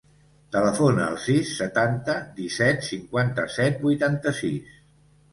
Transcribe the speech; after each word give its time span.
Telefona 0.53 1.01
al 1.07 1.17
sis, 1.25 1.49
setanta, 1.59 2.15
disset, 2.39 2.81
cinquanta-set, 2.87 3.77
vuitanta-sis. 3.89 4.73